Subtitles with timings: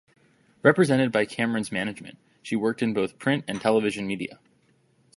[0.63, 4.39] Represented by Cameron's Management, she worked in both print and television media.